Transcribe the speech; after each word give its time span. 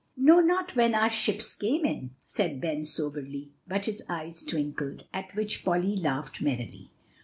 "No, 0.17 0.39
not 0.39 0.75
when 0.75 0.95
our 0.95 1.11
ships 1.11 1.53
came 1.53 1.85
in," 1.85 2.15
said 2.25 2.59
Ben 2.59 2.85
soberly; 2.85 3.51
but 3.67 3.85
his 3.85 4.01
eyes 4.09 4.41
twinkled, 4.41 5.07
at 5.13 5.35
which 5.35 5.63
Polly 5.63 5.95
laughed 5.95 6.41
merrily. 6.41 6.89